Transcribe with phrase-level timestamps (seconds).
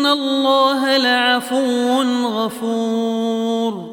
[0.00, 3.90] وإن الله لعفو غفور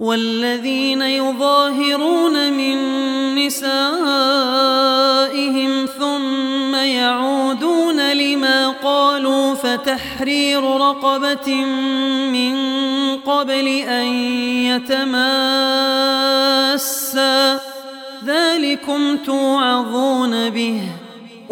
[0.00, 2.76] والذين يظاهرون من
[3.34, 3.76] نسائهم
[5.98, 11.54] ثم يعودون لما قالوا فتحرير رقبة
[12.32, 12.56] من
[13.16, 14.06] قبل أن
[14.64, 15.10] يتماسا
[18.24, 20.82] ذلكم توعظون به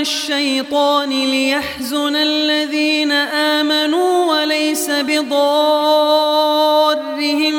[0.00, 5.26] الشيطان ليحزن الذين آمنوا وليس بضارهم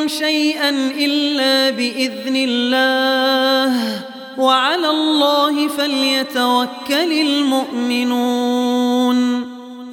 [0.07, 4.01] شيئا إلا بإذن الله.
[4.37, 9.19] وعلى الله فليتوكل المؤمنون.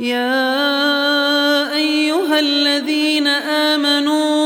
[0.00, 4.45] يا أيها الذين آمنوا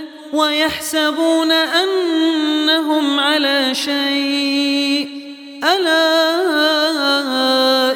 [0.33, 5.09] ويحسبون أنهم على شيء.
[5.63, 6.01] ألا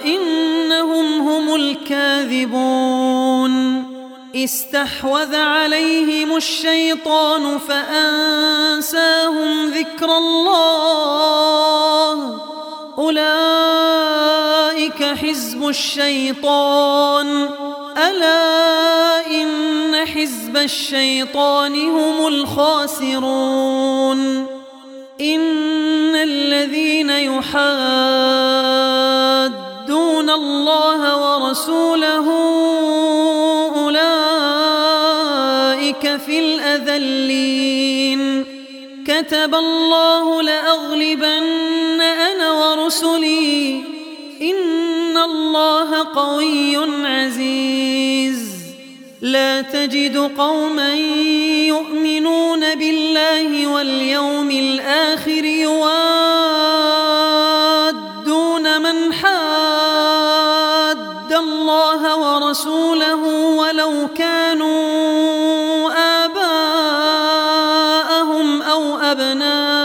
[0.06, 2.96] إنهم هم الكاذبون.
[4.36, 11.36] استحوذ عليهم الشيطان فأنساهم ذكر الله.
[12.98, 17.50] أولئك حزب الشيطان.
[17.98, 23.66] ألا إن حزب الشيطان هم الخاسرون
[25.22, 27.50] إن الذين يحادون
[30.30, 32.28] الله ورسوله
[33.76, 34.16] أولئك
[36.26, 37.96] في الأذلين.
[39.08, 43.95] كتب الله لأغلبن أنا ورسلي
[44.52, 48.56] إن الله قوي عزيز.
[49.22, 50.96] لا تجد قوما
[51.66, 56.02] يؤمنون بالله واليوم الآخر يوادون
[58.82, 59.36] من حاد
[61.34, 63.24] الله ورسوله
[63.58, 65.92] ولو كانوا
[66.26, 67.42] آباءهم
[68.62, 69.85] أو أبناءهم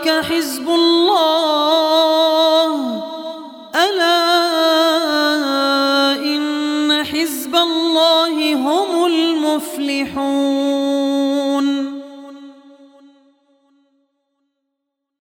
[0.00, 1.09] ذلك حزب الله